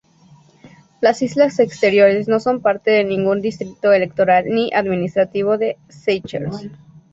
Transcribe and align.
Las 0.99 1.21
islas 1.21 1.59
Exteriores 1.59 2.27
no 2.27 2.39
son 2.39 2.63
parte 2.63 2.89
de 2.89 3.03
ningún 3.03 3.39
distrito 3.39 3.93
electoral 3.93 4.45
ni 4.49 4.71
administrativo 4.73 5.59
de 5.59 5.77
Seychelles. 5.89 6.71